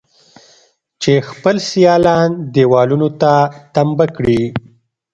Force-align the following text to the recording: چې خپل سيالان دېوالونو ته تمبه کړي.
چې 1.01 1.13
خپل 1.29 1.55
سيالان 1.69 2.29
دېوالونو 2.55 3.09
ته 3.21 3.33
تمبه 3.75 4.05
کړي. 4.15 4.41